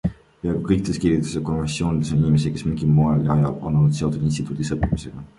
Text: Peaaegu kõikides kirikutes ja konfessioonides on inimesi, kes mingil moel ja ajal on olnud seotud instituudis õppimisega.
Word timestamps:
Peaaegu 0.43 0.59
kõikides 0.69 0.99
kirikutes 1.01 1.33
ja 1.37 1.41
konfessioonides 1.49 2.13
on 2.15 2.23
inimesi, 2.23 2.53
kes 2.55 2.65
mingil 2.69 2.89
moel 2.95 3.21
ja 3.27 3.35
ajal 3.35 3.51
on 3.59 3.77
olnud 3.81 3.93
seotud 3.99 4.25
instituudis 4.31 4.73
õppimisega. 4.77 5.23